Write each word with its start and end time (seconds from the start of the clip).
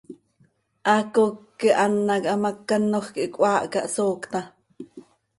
¡Haaco 0.87 1.23
quih 1.57 1.73
an 1.85 1.93
hac 2.09 2.23
hamác 2.31 2.57
canoj 2.67 3.07
quih 3.15 3.31
cöhaahca, 3.35 3.79
hsoocta! 3.93 4.39